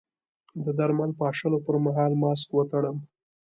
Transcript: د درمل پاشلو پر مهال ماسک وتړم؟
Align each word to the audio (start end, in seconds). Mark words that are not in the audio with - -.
د 0.63 0.65
درمل 0.79 1.11
پاشلو 1.19 1.57
پر 1.65 1.75
مهال 1.85 2.11
ماسک 2.21 2.47
وتړم؟ 2.53 2.97